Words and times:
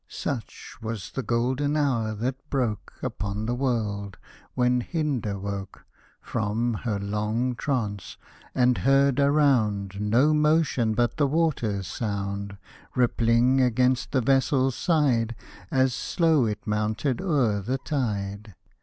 Such 0.07 0.77
was 0.81 1.11
the 1.11 1.21
golden 1.21 1.77
hour 1.77 2.15
that 2.15 2.49
broke 2.49 2.93
Upon 3.03 3.45
the 3.45 3.53
world, 3.53 4.17
when 4.55 4.81
HiNDA 4.81 5.39
woke 5.39 5.85
From 6.19 6.73
her 6.73 6.97
long 6.97 7.53
trance, 7.55 8.17
and 8.55 8.79
heard 8.79 9.19
around 9.19 9.99
No 10.01 10.33
motion 10.33 10.95
but 10.95 11.17
the 11.17 11.27
water's 11.27 11.85
sound 11.85 12.57
Rippling 12.95 13.61
against 13.61 14.11
the 14.11 14.21
vessel's 14.21 14.75
side, 14.75 15.35
As 15.69 15.93
slow 15.93 16.45
it 16.47 16.65
mounted 16.65 17.21
o'er 17.21 17.61
the 17.61 17.77
tide. 17.77 18.55